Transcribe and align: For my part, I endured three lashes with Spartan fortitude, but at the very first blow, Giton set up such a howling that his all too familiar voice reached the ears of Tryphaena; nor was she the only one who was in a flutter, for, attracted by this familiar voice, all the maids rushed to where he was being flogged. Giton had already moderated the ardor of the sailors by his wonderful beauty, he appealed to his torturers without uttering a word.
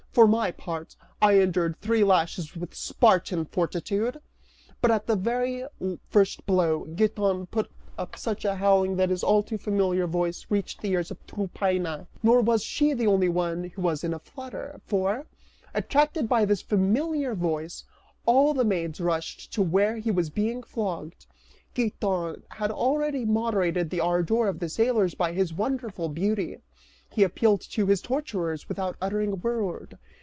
For 0.13 0.27
my 0.27 0.51
part, 0.51 0.97
I 1.21 1.39
endured 1.39 1.79
three 1.79 2.03
lashes 2.03 2.53
with 2.53 2.75
Spartan 2.75 3.45
fortitude, 3.45 4.19
but 4.81 4.91
at 4.91 5.07
the 5.07 5.15
very 5.15 5.63
first 6.09 6.45
blow, 6.45 6.83
Giton 6.93 7.47
set 7.53 7.67
up 7.97 8.17
such 8.17 8.43
a 8.43 8.55
howling 8.55 8.97
that 8.97 9.09
his 9.09 9.23
all 9.23 9.41
too 9.41 9.57
familiar 9.57 10.07
voice 10.07 10.45
reached 10.49 10.81
the 10.81 10.89
ears 10.91 11.11
of 11.11 11.25
Tryphaena; 11.27 12.07
nor 12.21 12.41
was 12.41 12.61
she 12.61 12.91
the 12.91 13.07
only 13.07 13.29
one 13.29 13.69
who 13.69 13.81
was 13.83 14.03
in 14.03 14.13
a 14.13 14.19
flutter, 14.19 14.81
for, 14.85 15.27
attracted 15.73 16.27
by 16.27 16.43
this 16.43 16.61
familiar 16.61 17.33
voice, 17.33 17.85
all 18.25 18.53
the 18.53 18.65
maids 18.65 18.99
rushed 18.99 19.53
to 19.53 19.61
where 19.61 19.95
he 19.95 20.11
was 20.11 20.29
being 20.29 20.61
flogged. 20.61 21.25
Giton 21.73 22.43
had 22.49 22.69
already 22.69 23.23
moderated 23.23 23.89
the 23.89 24.01
ardor 24.01 24.49
of 24.49 24.59
the 24.59 24.67
sailors 24.67 25.15
by 25.15 25.31
his 25.31 25.53
wonderful 25.53 26.09
beauty, 26.09 26.59
he 27.13 27.23
appealed 27.23 27.59
to 27.59 27.87
his 27.87 27.99
torturers 28.01 28.69
without 28.69 28.95
uttering 29.01 29.33
a 29.33 29.35
word. 29.35 29.97